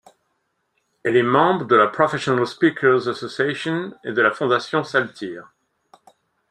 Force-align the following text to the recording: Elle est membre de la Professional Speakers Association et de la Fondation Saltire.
Elle 1.03 1.15
est 1.15 1.21
membre 1.21 1.65
de 1.67 1.75
la 1.75 1.85
Professional 1.85 2.47
Speakers 2.47 3.07
Association 3.07 3.93
et 4.03 4.13
de 4.13 4.21
la 4.23 4.31
Fondation 4.31 4.83
Saltire. 4.83 5.53